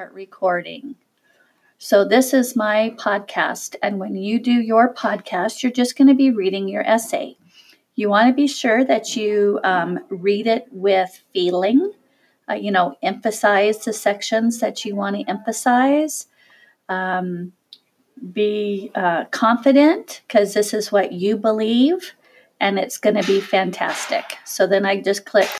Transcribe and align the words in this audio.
start 0.00 0.14
recording. 0.14 0.94
So, 1.76 2.06
this 2.06 2.32
is 2.32 2.56
my 2.56 2.94
podcast. 2.96 3.76
And 3.82 4.00
when 4.00 4.16
you 4.16 4.40
do 4.40 4.50
your 4.50 4.94
podcast, 4.94 5.62
you're 5.62 5.70
just 5.70 5.94
going 5.94 6.08
to 6.08 6.14
be 6.14 6.30
reading 6.30 6.68
your 6.68 6.82
essay. 6.88 7.36
You 7.96 8.08
want 8.08 8.28
to 8.28 8.32
be 8.32 8.46
sure 8.46 8.82
that 8.82 9.14
you 9.14 9.60
um, 9.62 9.98
read 10.08 10.46
it 10.46 10.68
with 10.70 11.22
feeling, 11.34 11.92
uh, 12.48 12.54
you 12.54 12.70
know, 12.70 12.96
emphasize 13.02 13.84
the 13.84 13.92
sections 13.92 14.58
that 14.60 14.86
you 14.86 14.96
want 14.96 15.16
to 15.16 15.28
emphasize. 15.28 16.28
Um, 16.88 17.52
be 18.32 18.90
uh, 18.94 19.26
confident 19.26 20.22
because 20.26 20.54
this 20.54 20.72
is 20.72 20.90
what 20.90 21.12
you 21.12 21.36
believe 21.36 22.14
and 22.60 22.78
it's 22.78 22.98
going 22.98 23.16
to 23.16 23.26
be 23.26 23.40
fantastic. 23.40 24.36
So 24.44 24.66
then 24.66 24.84
I 24.84 25.00
just 25.00 25.24
click 25.24 25.48